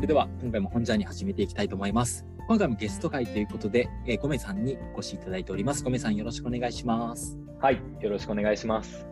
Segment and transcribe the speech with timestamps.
[0.00, 2.24] それでは今回も本ジャーに始めていきたいと思います。
[2.48, 5.84] 今回もゲスト会ということで、えー、ゴメさんにお越しいただいております。
[5.84, 7.36] ゴメさんよろしくお願いします。
[7.60, 9.06] はい、よろしくお願いします。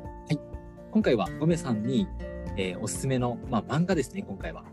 [0.91, 2.09] 今回はゴメさんに、
[2.57, 4.65] えーおすすめの、まあ、漫画ですね、今回は。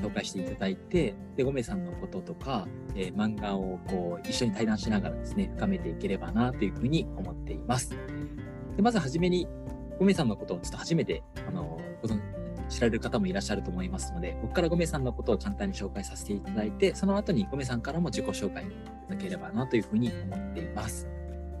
[0.00, 7.90] 紹介していただいて、で、ゴメさんのこととか、えー漫画をこう一緒に対談しながらですね、深めていければなというふうに思っています。
[8.76, 9.48] でまずはじめに、
[9.98, 12.20] ゴメさんのことをちょっと初めて、あの、ご存
[12.70, 18.66] 知られる方もいらっしゃると思いますので、僕からゴメさんのことを簡単に紹介させていただいて、その後にゴメさんからも自己紹介い
[19.08, 21.06] ただければなというふうに思っています。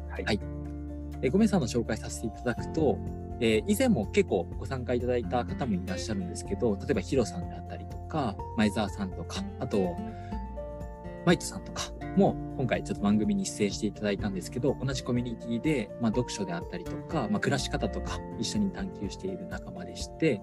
[0.08, 0.24] はい。
[0.24, 0.40] はい
[1.22, 2.98] えー、ゴメさんの紹介させていただくと、
[3.40, 9.96] えー以前も結構ご参加いただいた方もいらっしゃるんですけど、例えばヒロさんであったりとか、前澤さんとか、あと、
[11.26, 11.82] マイトさんとか
[12.16, 20.40] も今回ちょっと番組に出演していただいたんですけど、同じコミュニティで、まあ、読書であったりとか、まあ、暮らし方とか一緒に探求している仲間でして、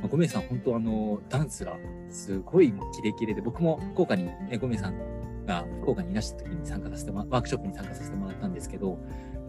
[0.00, 1.76] まあ、ゴメさん本当あの、ダンスが
[2.10, 8.98] すごいキレキレで、僕も福岡に、ね、ゴメさんが福岡にいらした時に参加させてもワークショップに参加させてもらったんですけど、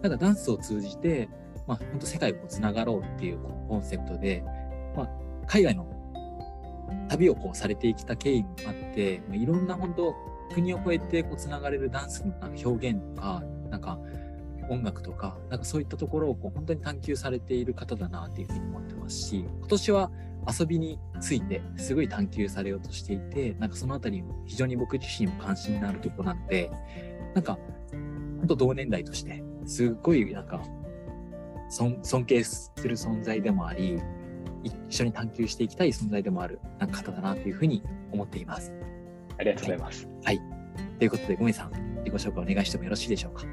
[0.02, 1.28] なんかダンスを通じて、
[1.66, 4.44] まあ、本当世界をつながろうっていうコンセプトで、
[4.96, 5.10] まあ、
[5.46, 5.86] 海外の
[7.08, 10.14] 旅をこうされてきた経緯もあって、まあ、いろんな本当
[10.54, 13.98] 国を越えてこうつながれるダンスのなんか表現とか、なんか
[14.68, 20.10] 音楽とか、なんかそういったところをこう本当に探求されている方だなっていうふうに思ってますし、今年は
[20.48, 26.70] 遊びについてすごい探求されようとしていて、なんかそのあたりも非常に僕自身も関心のあるところなので、
[27.34, 27.58] なんか
[28.38, 30.62] 本当同年代として、すっごいなんか
[31.70, 34.00] 尊尊敬する存在でもあり、
[34.62, 38.72] 一緒に探求していきたい存在でもあるなんか方だなというふうに思っています。
[39.38, 40.08] ありがとうございます。
[40.98, 41.72] ということで、ゴメさん、
[42.04, 43.44] 自己紹介お願いしてもよろしいでしょうか？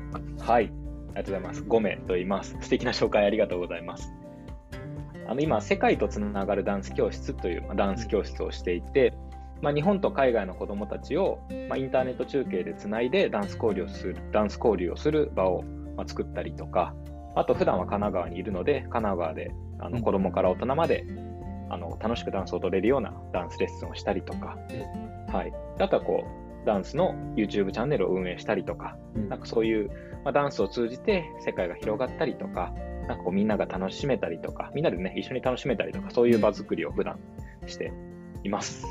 [0.45, 1.64] はい、ありがとうございます。
[1.64, 2.58] ゴメと言います。
[2.61, 4.14] 素敵な紹介ありがとうございます。
[5.27, 9.13] あの今、世界とつながるダンス教室というまあダンス教室をしていて、
[9.61, 15.64] まあ、日本と海外の子どもたちを、まあ、インターネット中継でつないでダンス交流をするダンス交流をする場を、
[15.95, 16.93] まあ、作ったりとか、
[17.36, 19.93] あと普段は神奈川にいるので、神奈川であうん。
[19.93, 21.05] の子どもから大人まで、
[21.69, 24.58] あの楽しくダンスを踊れるようなダンスレッスンをしたりとか、
[25.31, 26.23] はい、あとはこ
[26.64, 29.30] うダンスの YouTube チャンネルを運営したりとか、うん。
[29.30, 29.89] なんかそういう、
[30.23, 32.73] まあ、ダンスを通じて世界が広がったりとか、
[33.08, 37.19] なんかこうみんなが楽しめたりとか、みんなでね、一緒に楽しめたりとか、そういう場作りを普段
[37.65, 37.91] して
[38.43, 38.86] います。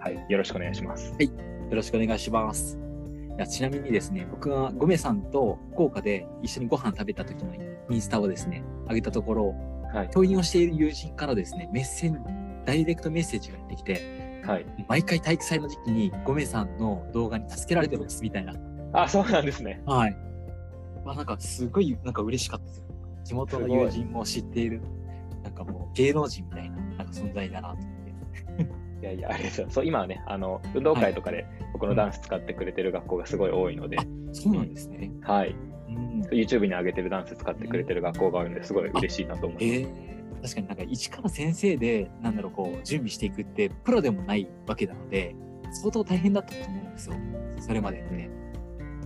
[0.00, 1.14] はい、よろしくお願いします。
[1.18, 1.28] よ
[1.70, 2.78] ろしくお願いします。
[3.36, 7.54] いやちなみにですね、僕がゴメさんと福岡で一緒にご飯食べた時の
[7.88, 9.54] インスタをですね、上げたところ、
[9.94, 12.18] はい、教員をしている友人からですね、メッセージ、
[12.66, 14.66] ダイレクトメッセージがやってきて、はい。
[14.88, 18.54] 毎回体育祭の時期にゴメさんの動画に助けられてますみたいな。
[18.92, 19.82] あ、そうなんですね。
[19.86, 20.16] はい。
[21.04, 22.84] まあなんかすごいなんか嬉しかったですよ。
[23.24, 24.80] 地元の友人も知っている、
[25.42, 28.10] なんかもう芸能人みたいななんか存在だなと思って。
[29.00, 29.74] いやいや、ありがとうございます。
[29.74, 33.96] そう、今はね、あの、運動会とかで僕のダンス使ってくれてる学校がすごい多いので、
[34.32, 35.10] そうなんですね。
[35.22, 35.56] はい。
[35.88, 36.22] うん。
[36.26, 39.64] YouTube に上げてるダンス使ってくれてる学校が多いので、すごい嬉しいなと思います。
[39.64, 45.34] えー、確かになんか一から先生で、なんだろう、こう、準備していくって、プロでもないわけなので、
[45.72, 47.14] 相当大変だったと思うんですよ。
[47.60, 48.39] それまでね。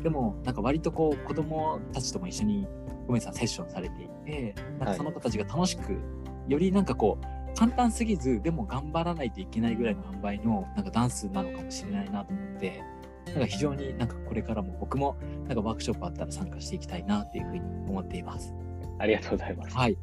[0.04, 2.68] でも、なんか割とこう、子供たちとも一緒に、
[3.06, 5.98] ごめんなさい、セッションされていて、なんかその子たちが楽しく、
[6.46, 12.82] よりなんかこう、簡単すぎず、でも頑張らないといけないぐらいの販売の、なんかダンスなのかもしれないなと思って、
[13.28, 15.16] なんか非常になんかこれからも僕も、
[15.48, 18.54] なんかワークショップあったら参加していきたいなっていうふうに思っています。
[18.98, 19.74] ありがとうございます。
[19.74, 19.96] はい。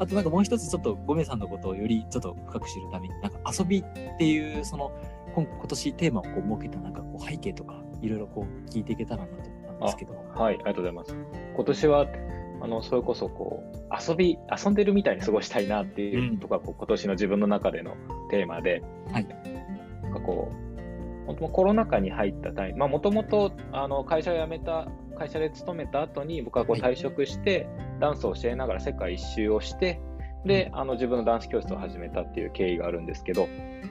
[0.00, 3.84] あとなんかもう一つちょっとゴメさんのことをよりちょっと深く知るために、なんか遊びっ
[4.18, 4.90] ていうその
[5.34, 10.14] 今今年テーマをこう設けたなんかこう背景とかいろいろこう聞いていけたらなと思ったんですけど。
[10.34, 11.16] はい、ありがとうございます。
[11.54, 12.06] 今年は、
[12.60, 13.76] あの、それこそこう、
[14.10, 17.96] 遊び、遊んでるみたいに過ごしたいなっていうとか、こう今年の自分の中での
[18.30, 19.26] テーマで、はい
[20.02, 27.66] なんかこう、本当コロナ禍に入ったタイミング、まあ、もともと、あの、会社を辞めた、会社で勤めた後に、僕はこうはい退職して、
[28.00, 30.00] ダンスを教えながら世界一周をして、
[30.46, 33.48] で、あの、自分のダンス教室を始めたっていう経緯があるんですけど、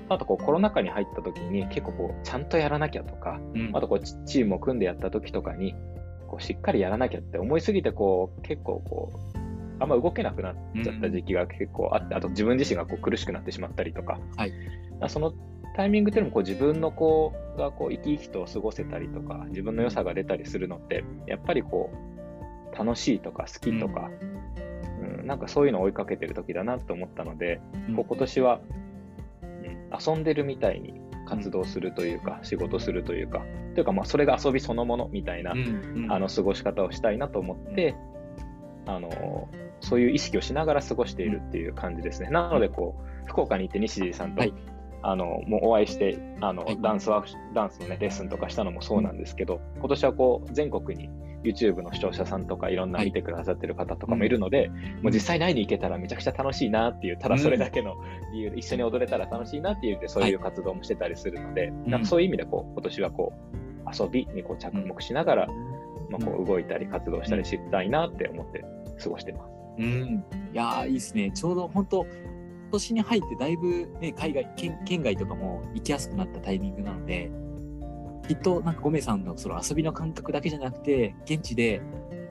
[0.10, 3.72] あとこう、コロナ禍に入った時に、結構こう、ちゃんとやらなきゃとか、うん。
[3.74, 5.76] あとこうチチームを組んでやった時とかに、
[6.28, 9.38] こうしっかりやらなきゃって思いすぎて、こう結構こう、
[9.80, 14.52] あんま動けなくなっちゃった時期が結構あって、あと自分自身がこう苦しくなってしまったりとか、はい。
[15.00, 15.34] まあその
[15.76, 24.25] タイミングっていうのもこう自分のこうがこう生き生きと過ごせたりとか、自分の良さが出たりするのって、やっぱりこう、楽しいとか好きとか、うん
[25.26, 27.96] なんかそういうのを追いかけてる時だなと思ったので、うん。
[27.96, 28.86] こう今年は、うん
[29.98, 33.46] 遊んでるみたいに活動するというか、仕事するというか、
[33.76, 36.12] というかまあそれが遊びそのものみたいな、うんうん。
[36.12, 37.96] あの過ごし方をしたいなと思って、
[38.88, 39.48] あの
[39.80, 42.30] そういう意識をしながら過ごしているっていう感じですね。
[42.30, 44.54] なのでこう、福岡に行って西地さんと、はい
[45.08, 46.82] あのもうお会いしてあの、はい。
[46.82, 51.10] ダンスワークダンスの、ね、レッスンとかしたのもそうなんですけど、今年はこう全国に
[51.44, 53.08] YouTube の視聴者さんとかいろんなはい。
[53.08, 54.70] 見てくださってる方とかもいるので、
[55.04, 57.94] もう実際に会いに行けたらめちゃくちゃ楽しいなっていうただそれだけの
[58.34, 65.48] 理由で、一緒に踊れたら楽しいなっていうでそういう活動もしてたりするので、なんかそういう意味でこう今年はこう遊びにこう着目しながら、
[66.10, 68.66] まあ、こう動いたり活動したりしたいなって思って
[69.04, 69.52] 過ごしてます。
[69.78, 70.26] うん。
[70.52, 71.32] いやーいいですね。
[71.32, 72.35] ちょうど本当今
[72.76, 77.32] 年に入ってだいぶね、海外、県県外とかも行きやすくなったタイミングなので、
[78.28, 81.82] きっとなんかゴメさんのその遊びの感覚だけじゃなくて、現地で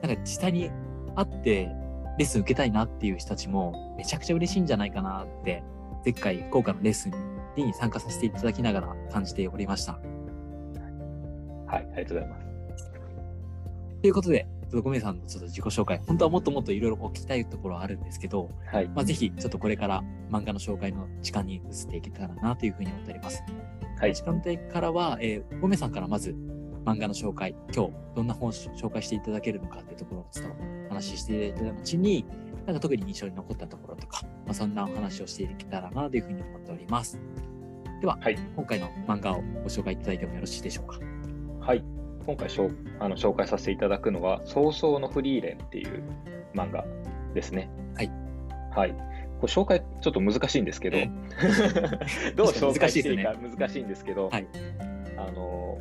[0.01, 0.69] なんか実際に
[1.15, 1.69] 会って
[2.17, 5.63] レッスン受けたいなっていう人たちもめちゃくちゃ嬉しいんじゃないかなって、
[6.03, 7.13] 前回福岡のレッスン
[7.55, 9.93] に参加させていただきながら感じておりました。
[9.93, 12.45] はい、ありがとうございます。
[14.01, 23.43] ということで、とゴメさんのちょっと自己紹介、本当はもっともっといろいろ聞きたいところはあるんですけど、はい、まあ、ぜひちょっとこれから漫画の紹介の時間に移っていけたらなというふうに思っております。
[23.99, 26.35] はい時間帯からは、えー、ゴメさんからまず
[26.83, 30.53] 漫画の紹介、今日どんな本を紹介していただけるのかっていうところをちょっと
[30.87, 32.25] お話ししていただいた後に、
[32.67, 37.19] なんか特に印象に残ったところとか、まあ、そんなお話をしていけたらなというふうに思っております。
[38.01, 40.99] では、はい今回の漫画をご紹介いただいてもよろしいでしょうか？
[42.27, 42.49] はい、今回
[42.99, 46.03] あの紹介させていただくのは、早々のフリーレンっていう
[46.53, 46.85] 漫画
[47.33, 47.69] ですね。
[47.95, 48.11] はい。
[48.75, 48.91] はい。
[49.39, 51.09] これ紹介ちょっと難しいんですけどえ、
[52.35, 54.47] どう紹介していいか難しいんですけど、はい
[55.17, 55.77] あの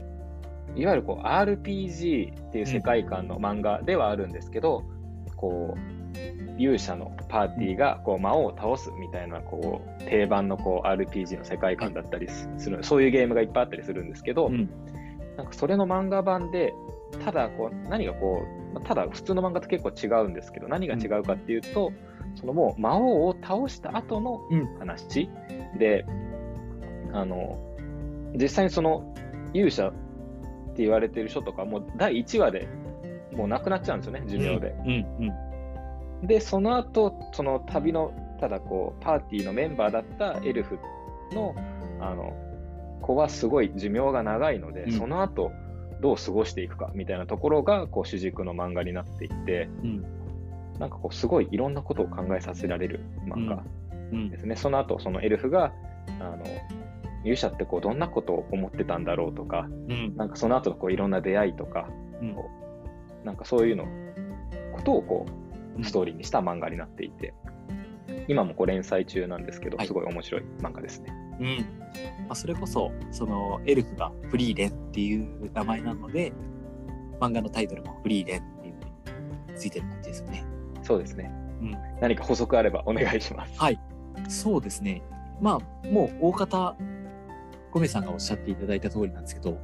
[0.76, 4.82] いわゆるこう RPG っていう世界観の漫画ではあるんですけど、
[5.36, 14.68] こう勇者のパーティーがこう魔王を倒すみたいなこう定番のこう RPG の世界観だったりする、そういうゲームがいっぱいあったりするんですけど、うん
[15.36, 16.74] なんかそれの漫画版で、
[17.24, 21.92] ただこう何がこう、まあただ普通の漫画と結構違うんですけど、何が違うかっていうと、
[22.34, 25.28] そのもう魔王を倒した後のうん話
[25.78, 26.04] で、
[27.12, 27.58] あの
[28.34, 29.14] 実際にその
[29.52, 29.92] 勇者っ
[30.76, 32.68] て言われてる人とか、もう第1話で
[33.36, 34.74] もう亡くなっちゃうんですよね、寿命で。
[34.84, 35.06] うん、
[36.22, 40.78] うん、で、その後、その旅の、ただこう、パーティーのメンバーだったエルフ
[41.32, 41.54] の、
[42.00, 42.32] あの、
[43.04, 44.92] 子はすごい寿命が長いので、うん。
[44.92, 45.52] その後、
[46.00, 50.04] どう過ごしていくかみたいなところが、こう、主軸の漫画になっていて、うん、
[50.78, 53.62] なんかこう、すごいいろんなことを考えさせられる漫画
[54.12, 54.30] うん。
[54.30, 54.56] で、すね。
[54.56, 55.72] その後、そのエルフが、
[56.20, 56.44] あの、
[57.24, 61.88] 勇者ってこう、どんなことを思ってたんだろうとか、うん、なんかその後、こう、いろんな出会いとか、
[63.24, 63.86] なんかそういうの、
[64.74, 65.26] ことをこ
[65.76, 65.82] うん。
[65.82, 67.34] う、ストーリーにした漫画になっていて、
[68.28, 69.86] 今もこう連載中なんですけど、はい。
[69.86, 71.23] すごい面白い漫画ですね。
[71.40, 71.56] うん。
[72.26, 76.32] まあ、それこそ、そのエルフがフリーレンっていう名前なので、
[77.20, 80.44] 漫画のタイトルもフリーレンっていうふうについてる感じですよね。
[80.82, 81.30] そうですね。
[81.60, 83.58] うん何か補足あればお願いします。
[83.58, 83.80] はい。
[84.28, 85.02] そうですね。
[85.40, 86.76] まあ、もう大方、
[87.70, 89.58] ゴメさんがおっしゃっていただいた通りなんですけど、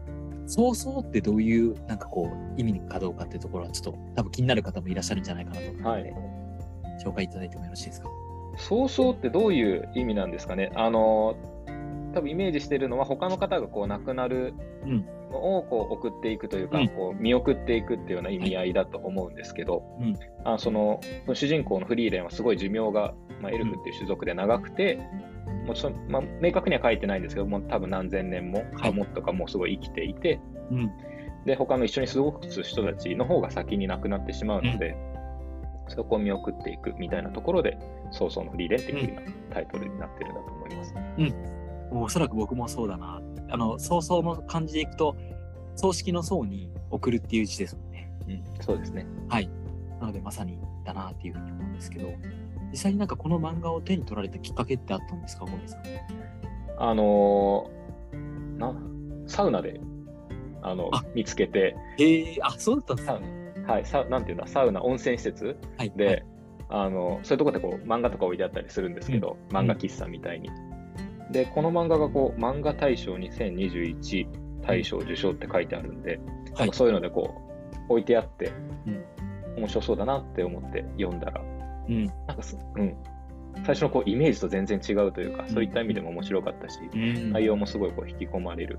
[0.46, 6.14] そうそうってどういう、なんかこう、意味かどうかっていうところは、ちょっと多分気になる方もいらっしゃるんじゃないかなと思うので、
[7.04, 8.08] 紹介いただいてもよろしいですか？
[8.56, 10.72] 早々ってどういう意味なんですかね？
[10.74, 11.36] あの、
[12.12, 14.54] 多分イメージしてるのは、他の方がこう亡くなる
[14.84, 15.06] うん。
[15.30, 16.88] のをこう送っていくというか、うん。
[16.88, 20.16] こう見送っていくっていうような意味合いだと思うんですけど、うん。
[20.44, 21.00] あその
[21.32, 24.98] 主人公のフリーレンはすごい寿命が、まあ、エルフっていう種族で長くて、
[25.66, 28.92] もうそまあ、明確には書いてないんですけどもう多分何千年も、はい。
[28.92, 30.40] もっとかもうすごい生きていて
[30.70, 30.90] うん。
[31.46, 34.96] で他の一緒に過ごす人たちの方が先に亡くなってしまうので、
[35.88, 37.78] そこを見送っていくみたいなところで
[38.10, 40.94] 「早々のフリーレン」っていうようなタイトルになってるんだと思います。
[41.90, 43.20] もうおそらく僕もそうだな。
[43.50, 45.16] あの、早々の感じでいくと、
[45.74, 48.12] 葬式の葬に送るっていう字ですもんね。
[48.28, 49.06] うん、そうですね。
[49.28, 49.50] はい。
[50.00, 52.08] なので、まさにだなっていうふうに思うんですけど、
[52.70, 55.80] 実際になんかこの漫画を手に取られたきっかけってあったんですか、ゴメさん。
[56.78, 58.74] あのーな
[59.26, 59.80] サウナで
[60.62, 63.54] あのあ見つけて、へえ、あ、そうだったんですサね。
[63.56, 65.92] ウはい、サウなんていうんだ、サウナ、温泉施設はい。
[65.96, 66.24] で、はい
[66.72, 70.50] あのそういうところでこう漫画とか置いてあったりするんですけど、漫画喫茶みたいに。
[71.30, 74.26] で、この漫画がこう漫画大賞2021
[74.62, 76.20] 大賞受賞って書いてあるんで、
[76.54, 77.34] はいそういうのでこ
[77.88, 78.52] う置いてあって、
[78.86, 79.04] うん
[79.56, 81.40] 面白そうだなって思って読んだら、
[81.88, 82.06] うん。
[82.06, 82.96] なんかす、うん、
[83.64, 87.32] 最初のこうイメージと全然違うというか、そういった意味でも面白かったし、うん。
[87.32, 88.78] 内容もすごいこう引き込まれる、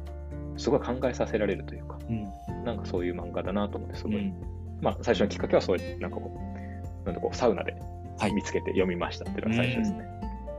[0.57, 2.63] すごい考えさせられるというか、うん。
[2.63, 4.33] なんかそういう漫画だなと思って、すごい、うん。
[4.81, 7.75] まあ最初のきっかけはそういう、なんかこう、なんだこうサウナで
[8.19, 10.05] はい見つけて読みましたっていうのが最初ですね。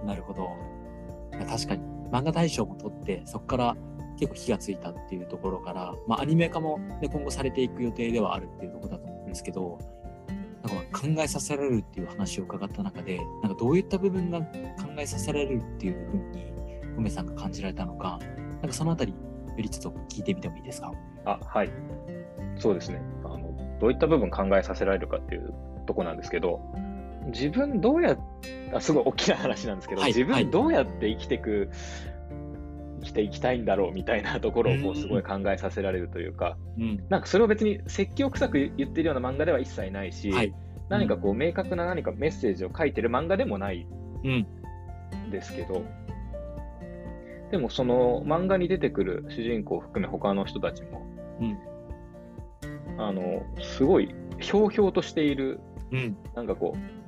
[0.05, 0.51] なるほど。
[1.33, 3.77] 確かに、漫画大賞も取って、そこから
[4.19, 9.79] 結構火がついたっていうところから、まあ、アニメ化も、ね、今後されていく予定ではあるっていうところだと思うんですけど、
[10.63, 14.47] なんか考えさせられるっていう話を伺った中で、なんかどういった部分が考
[14.99, 16.53] えさせられるっていうふうに
[16.97, 19.17] 梅さんが感じられたのか、なんかそのあたり、よ
[19.57, 20.93] りちょっと聞いてみてもいいですか？
[21.25, 21.71] あ、はい。
[22.57, 23.03] そうですね。
[23.25, 25.53] あの、どういった部分考えさせられるかっていう
[25.87, 26.61] とこなんですけど、
[27.27, 28.17] 自分どうや
[28.73, 31.71] あすごい大きな話なんですけど、はい自はい分どうやって生きていく、
[33.01, 37.05] 生きていきたいんだろうみたいなところをこうんうすごい考えさせられるというか、うん。
[37.09, 40.55] なんかそれを別に説教臭く言ってるような漫画では一切ないし、はい。
[40.89, 43.87] 何かこう明確な何かメッセージを書いてる漫画でもない
[44.25, 44.47] うん。
[45.31, 45.85] ですけど、
[47.51, 51.07] でもその漫画に出てくる主人公を含め他の人たちも、
[51.41, 51.59] うん。
[52.99, 55.61] あの、すごいひょうひょうとしている、
[55.91, 56.17] うん。
[56.35, 57.02] なんかこう、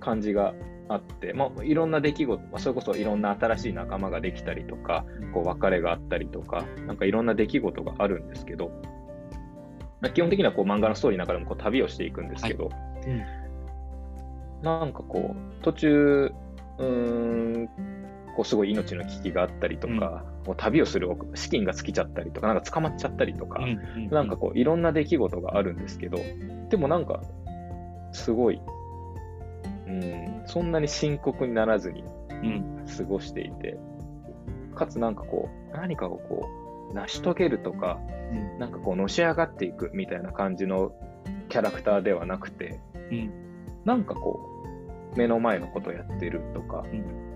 [0.00, 0.54] 感じが
[0.88, 8.70] あって、まあ、いろんな出来事、まあ、それこそいろんな新しい仲間ができたりとか、こう別れがあったりとか、なんかいろんな出来事があるんですけど、
[10.00, 12.70] まあ基本的にはこう漫画のストーリーの中でもこう旅をしていくんですけど、
[13.06, 13.22] うん。
[14.62, 16.32] なんかこう、途中、
[16.78, 17.68] うーん、
[18.36, 23.66] こうすごい命の危機があったりとか、こう旅をする資金が尽きちゃったりとか、なんか捕まっちゃったりとか、う
[24.00, 24.08] ん。
[24.08, 26.18] なんかこういろんな出来事があるんですけど、
[26.70, 27.22] でもなんか、
[28.12, 28.60] すごい、
[29.86, 32.04] うん、そんなに深刻にならずに
[32.42, 32.84] うん。
[32.96, 33.78] 過ごしていて、
[34.74, 36.48] かつなんかこう、何かをこ
[36.90, 37.98] う、成し遂げるとか、
[38.32, 38.58] うん。
[38.58, 40.92] なんかこう、のし上がっていくみたいな感じの
[41.48, 43.30] キャラクターではなくて、うん。
[43.84, 44.40] なんかこ
[45.14, 47.26] う、目の前のことをやってるとか、うん。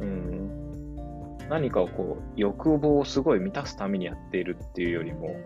[0.00, 5.36] うん、何かをこう、欲望をすごい満たすためにやっているっていうよりも、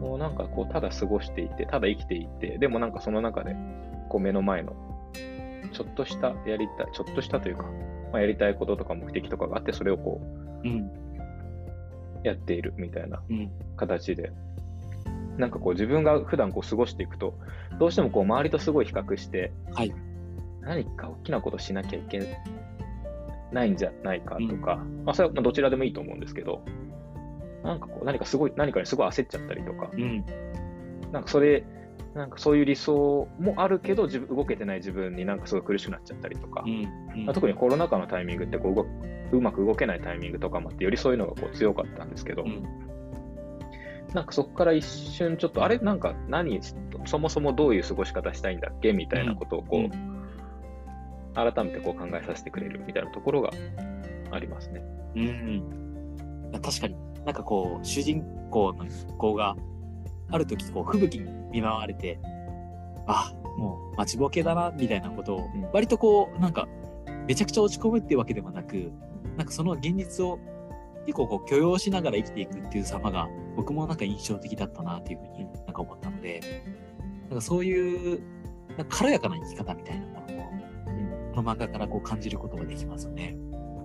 [0.00, 3.54] もうなんかこう、ただ過ごしていて、ただ生きていて、でもなんかその中で、
[4.08, 4.74] こう目の前の、
[5.72, 7.64] ちょっとしたやりたい、ちょっとしたというか、
[8.12, 10.20] まあ、やりたいこととか目的とかがあって、それをこ
[10.64, 10.90] う、うん。
[12.22, 13.50] やっているみたいなうん。
[13.76, 14.32] 形で、
[15.38, 17.34] なんかこう自分が普段こう過ごしていくと、
[17.78, 19.94] どうしてもこう周りとすごい比較して、はい。
[20.60, 22.36] 何か大きなことしなきゃいけ
[23.52, 26.62] ないんじゃないかとか、まあそれはまあどちらでもいいと思うんですけど、
[27.64, 30.24] なんかこう何かすごい、何かにすごい焦っちゃったりとか、うん。
[31.12, 31.64] なんかそれ、
[32.14, 37.24] なんかそういう理想もあるけど、自分動けてない自分になんかすごい苦しくなっちゃったりとか、うん。
[37.24, 38.86] まあ特にコロナ禍のタイミングってこ
[39.32, 42.62] ううまく動けないタイミングとかもあって、よりそういうのがこう強かったんですけど、うん。
[44.14, 45.78] なんかそこから一瞬ちょっと、あれ？
[45.78, 46.60] なんか何、
[47.04, 48.92] そもそもどういう過ごし方したいんだっけ？
[48.92, 50.20] みたいなことをこう、うん
[51.32, 53.50] 改めてこう考えさせてくれるみたいなところが
[54.32, 54.82] ありますね。
[55.14, 55.62] うん。
[56.60, 58.84] 確かに、なんかこう、主人公の
[59.16, 59.54] 子が、
[60.32, 62.18] ある時こう、吹雪に見舞われて、
[63.06, 66.68] あ、もう待ちぼけだな、みたいなことをうん、割とこう、なんか、
[67.26, 68.92] めちゃくちゃ落ち込むっていうわけではなく、
[69.36, 70.38] なんかその現実を
[71.06, 76.40] 結構こう許容しながら生きていくっていう様が、僕もなんか印象的だったなっていうふうになんか思ったので、
[77.28, 78.20] なんかそういう、
[78.76, 80.50] なんか軽やかな生き方みたいなものを、
[81.34, 83.36] この漫画からこう感じることができますよね。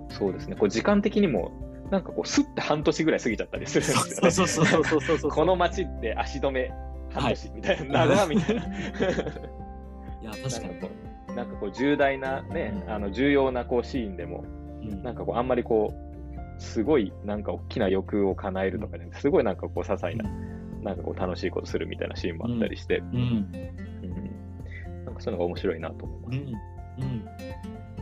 [0.10, 0.56] そうですね。
[0.56, 1.52] こう時間的にも、
[1.92, 4.32] なんかこう、すって半年ぐらい過ぎちゃったりするんですよね。
[4.32, 5.32] そうそうそうそうそうそう。
[5.32, 6.72] この街って足止め
[7.22, 8.62] 半年みたいな、はい長みたいな。
[8.62, 10.80] いや、確かになん。
[10.80, 10.90] かこ
[11.30, 14.44] う、なんかこう重大なね、うんあの重要なこうシーンでも、
[14.82, 20.30] うんなんかこう、あんまりこう、すごいなんか大きな欲を叶えるとかね、すごいなんかこう、些細な、
[20.82, 23.18] なんかこう、楽しいことするみたいなシーンもあったりして、うん。
[23.18, 23.52] うん
[25.06, 26.38] なんかそういうのが面白いなと思います。
[27.00, 27.04] うん。
[27.04, 27.16] うん。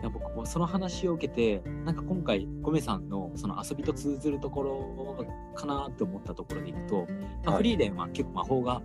[0.03, 7.07] いや僕もその話を受けて、なんか今回、ゴメさんのその遊びと通ずるところかなと思ったところでいくと、
[7.45, 8.81] まあ、はいフリーレンは結構魔法が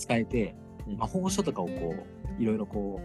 [0.00, 0.54] 使えて、
[0.88, 0.96] うん。
[0.96, 1.94] 魔法書とかをこ
[2.38, 3.00] う、いろいろこ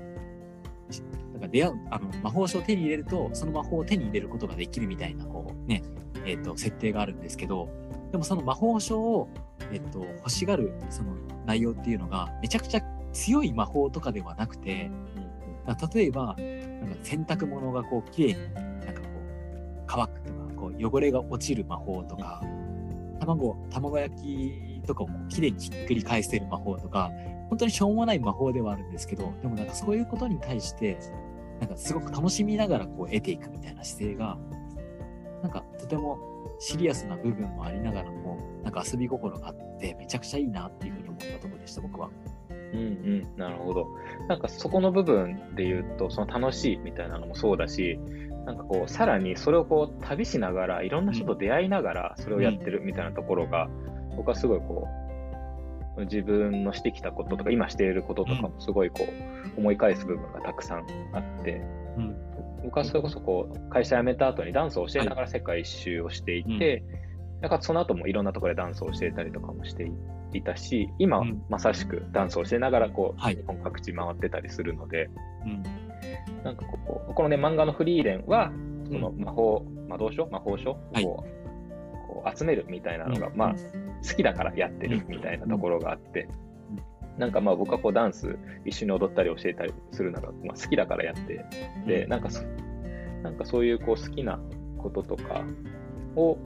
[0.90, 5.84] う、しなんか出会う、あの、魔法書を手に入れると、その魔法を手に入れることができるみたいな、こう、ね、
[6.26, 7.70] えっ、と、設定があるんですけど、
[8.12, 9.30] でもその魔法書を、
[9.72, 14.90] えっ、と、欲しがる、その内容っていうのが、めちゃくちゃ強い魔法とかではなくて、
[15.66, 16.38] だから例えば、なんか
[17.04, 22.42] 洗濯物がこう、綺麗に、なんかこう、乾くとか、こう、汚れが落ちる魔法とか、
[23.20, 27.12] 卵、卵焼きとかをこう綺麗にひっくり返せる魔法とか、
[27.50, 30.98] 本当にしょうもない魔法ではあるんですけど、でもなんかそういうことに対して、
[31.60, 34.38] なんかすごく楽しみながらこう得ていくみたいな姿勢が、
[35.42, 36.18] なんかとても
[36.60, 42.10] シリアスな部分もありながらも、なんか遊び心があって、めちゃくちゃいいなっていうふうに思ったところでした、僕は。
[42.50, 43.88] うんうん、なるほど。
[44.28, 48.00] なんかそこの部分で言うと、その楽しいみたいなのもそうだし、
[48.46, 53.70] なんかこう、さらにそれをこう、旅しながら、いろんな人と出会いながら、それをやってるみたいなところが、
[54.16, 54.88] 僕はすごいこ
[55.98, 59.06] う、自分のしてきたこととか、今していることとかもすごいこ
[59.56, 61.62] う、思い返す部分がたくさんあって、
[61.98, 62.16] うん。
[62.64, 66.84] 僕はそれこそこう、会社辞めた後にダンスを教えながら世界一周をしていて、
[67.42, 69.90] だからその後もいろんなところでダンスを教えたりとかもして
[70.34, 71.42] いたし、今うん。
[71.50, 73.36] まさしくダンスを教えながらこう、はい。
[73.36, 75.10] 日本各地回ってたりするので、
[75.46, 75.64] うん。
[76.44, 78.52] なんかここ、このね、漫画のフリーレンは、
[78.86, 80.28] その魔法魔導書？
[80.28, 80.72] 魔法書？
[80.72, 81.04] をはい。
[81.04, 83.38] こうこう集めるみたいなのが、うん。
[83.38, 83.56] まあ、
[84.08, 86.28] 好きだからやってるみたいなところがあって、
[87.18, 91.46] なんかまあ僕はこうダンス一緒に踊ったり教えたりするのが、まあ、好きだからやって、
[91.88, 92.44] で、なんかそ
[93.24, 94.40] なんかそういうこう好きな
[94.78, 95.44] こととか
[96.16, 96.38] を、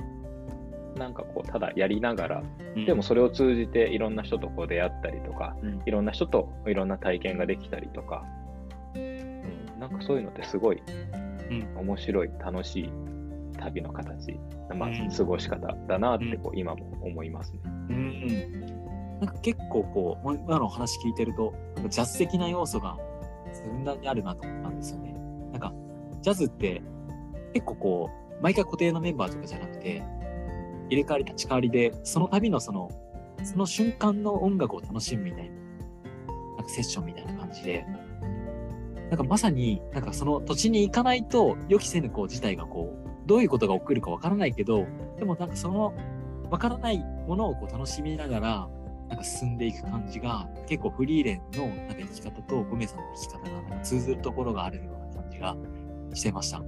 [0.96, 2.44] なんかこう、ただやりながら、
[2.76, 2.86] うん。
[2.86, 5.82] でもそれを通じていろんな人とこう出会ったりとか、うん。
[5.86, 8.24] いろんな人といろんな体験ができたりとか、
[8.96, 10.82] うん、なんかそういうのってすごい
[11.50, 11.78] うん。
[11.78, 12.92] 面白い、楽しい
[13.60, 14.40] 旅の形、
[14.76, 17.60] まあうん、過ごし方だなってうんこう今も思いますね。
[17.66, 19.20] うん。
[19.20, 21.54] なんか結構こう、今のお話聞いてると、
[21.90, 22.98] ジャズ的な要素が
[23.54, 25.14] ふんだんにあるなと思ったんですよね。
[25.52, 25.74] なんか、
[26.22, 26.82] ジャズって
[27.54, 30.04] 結構こう、毎回固定のメンバーとかじゃなくて、
[30.90, 32.90] 入れ替わり立ち替わりで、その度のその、
[33.44, 35.56] その瞬間の音楽を楽しむみたいな、
[36.56, 37.86] なんかセッションみたいな感じで、
[39.10, 44.88] なんかまさに、なんかその土地に行かないと予期せぬこう事態がこう、どういうことが起こるかわからないけど、
[45.20, 45.94] でもなんかその
[46.50, 48.68] わからないものをこう楽しみながら、
[49.08, 55.56] なんか進んでいく感じが、結構フリーレンのなんか生き方とゴメさんの生き方がなんか通ずるところがあるような感じが
[56.16, 56.64] してました。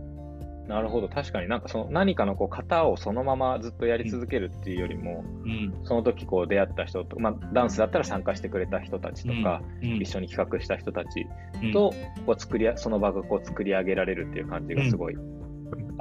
[0.67, 5.73] なるほど、確かになんかその何かのこう型をそのままずっとやり続けるっていうよりも、うん。
[5.83, 11.25] その時こう出会った人と、まあ、ダンスだったら参加してくれた人たちとか、うん、一緒に企画した人たち
[11.63, 11.91] うん、と
[12.27, 15.15] こう作りあその場がこう作り上げられるっていう感じがすごい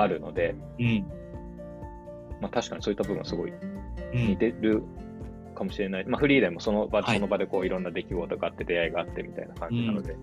[0.00, 1.06] あるので、うん、
[2.40, 3.52] まあ、確かにそういった部分はすごい
[4.12, 4.82] うん、似てる
[5.54, 7.16] かもしれない、まあ、フリーレンもその場,、はい。
[7.16, 10.16] その場でこういろんな出来事があって出会いがあってみたいな感じなので、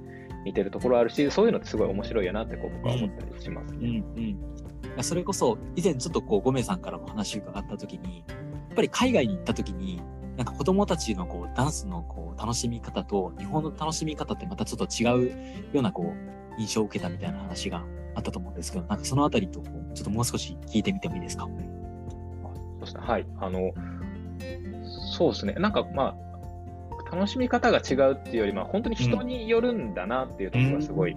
[0.44, 4.04] 似てるところあるしそういうのってすごい面白いやなってこう僕は思ったりしますうん、ね。
[4.16, 4.24] うん。
[4.24, 4.38] い
[4.98, 8.34] やそれこそ、以前ちょっとこう、ゴメさんからも話を伺ったときに、や
[8.72, 10.02] っぱり海外に行ったときに、
[10.38, 17.84] なんか子供たちのこう、ダンスのこう、楽しみ方と、日本の楽しみ方ってまたちょっと違うようなこう、印象を受けたみたいな話が
[18.18, 19.70] あったと思うんですけど、なんかそのあたりと、ちょ
[20.02, 21.44] っともう少し聞いてみてもいいですか？
[21.46, 21.52] そ
[22.78, 23.02] うですね。
[23.06, 23.26] はい。
[23.40, 23.72] あの、
[25.16, 25.54] そうですね。
[25.54, 26.16] なんかま
[27.12, 31.16] あ、楽しみ方が違うっていうより、まあ、本当に人によるんだなっていうところがすごい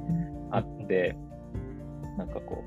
[0.51, 1.17] あって、
[2.19, 2.63] なんかこ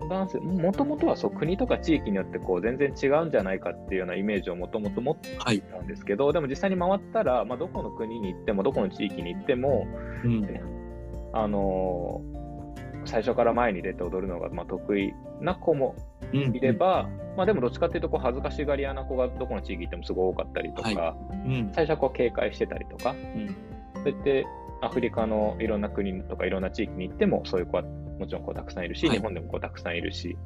[0.00, 5.60] う、ダンス、もともとはそう国とか地域によってこう全然違うんじゃないかっていうようなイメージをもともと持ってはい。
[5.60, 9.86] たんですけど、でも実際に回ったら、まあ、どこの国に行っても、どこの地域に行っても、
[10.24, 10.48] うん。
[11.34, 12.41] あのー
[13.04, 15.96] 最初から前に出て踊るのがまあ得意な子も
[16.32, 21.70] うんいれ、ば、まあでもどっちかっていうとこう恥ずかしがり屋な子がどこの地域行ってもすごい多かったりとか、はうん。
[21.74, 23.16] 最初はこう警戒してたりとか、ん
[23.94, 24.46] そうやって
[24.80, 27.82] アフリカのいろんな国とかいろんな地域に行ってもそういう子は
[28.18, 29.16] もちろんこうたくさんいるし、はい。
[29.16, 30.36] 日本でもこうたくさんいるし、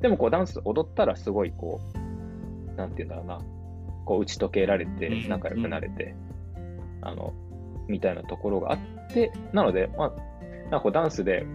[0.00, 3.38] でもこうダンス踊ったらすごいこう、なんていうんだろうな、
[4.04, 5.28] こう打ち解けられてうん。
[5.28, 6.14] 仲良くなれて、
[7.02, 7.32] あの、
[7.88, 8.78] みたいなところがあっ
[9.12, 10.12] て、なので、まあ、
[10.64, 11.46] なんかこうダンスで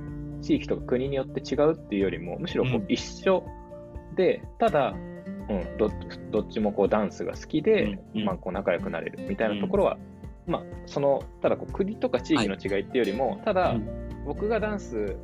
[0.42, 2.86] 地域とか国によって違うっていうよりも、むしろこううん。
[2.88, 3.44] 一緒
[4.16, 4.96] で、ただ、
[5.50, 5.90] うん、ど
[6.32, 9.98] どっちもこうダンスが好きで、まあ、こう仲良くなれるみたいなところは、
[10.48, 14.26] まあ、その、ただこう国とか地域の違いっていうよりも、ただ、うん。
[14.26, 15.16] 僕がダンス、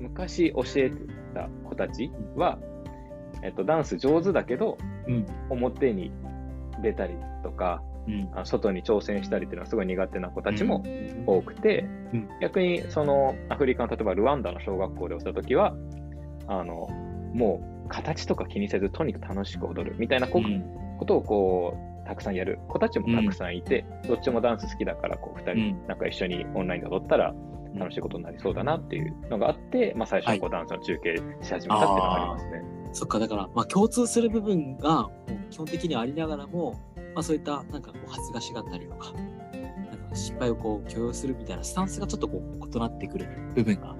[0.00, 0.96] 昔教えて
[1.34, 2.58] た子たちは、
[3.42, 5.26] えっと、ダンス上手だけど、うん。
[5.50, 6.12] 表に
[6.82, 8.30] 出たりとか、うん。
[8.34, 10.84] あ外に挑戦したりっていうのはすごい苦手な子たちも
[11.26, 12.28] 多多くて、うん。
[12.40, 15.74] 逆にそのアフリカの例えばルワンダの小学校で教えたときは、
[16.46, 16.88] あの、
[17.34, 20.40] もう形とか気にせずとにかく楽しく踊るみたいなこ,、
[20.98, 25.98] ことをこう、たくさんやる子たちもたくさんいて、どっちもダンス好きだから、こう、二人なん。
[25.98, 27.34] か一緒にオンラインで踊ったら
[27.78, 32.62] 楽しいことになりそうだなっていうのがあって、まあ最初はこうダンスの中継し始めたっていうのがありますね。
[32.92, 35.08] そっか、だから、まあ、共通する部分が、
[35.50, 36.74] 基本的にはありながらも、
[37.14, 39.20] まあ、そういった、なんかこう、恥ずかしがったりとか、な
[39.94, 43.94] んか失敗をこう、許容するみたいなスタンスがちょっとこう、異なってくる部分が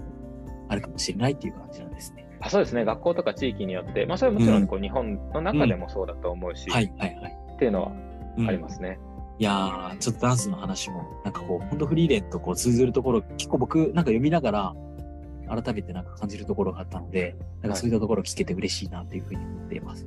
[0.69, 2.27] あるかもしれないっていう感じなんですね。
[2.41, 7.37] あそうですね、学校とか地域によって、まあそれはもちろんこう日本の中でもそうだと思うし、はい、はい、はい。
[7.55, 7.93] っていうのは
[8.37, 8.99] うんありますね。
[9.39, 14.75] いやー、ちょっとダンスの話も、なんかこう、ほんとフリーレンとこう通ずるところ、結構僕、なんか読みながら、
[15.49, 20.07] 改めてなんか感じるところがあったので、なんかそういったところを聞けて嬉しいなっていうふうに思っています。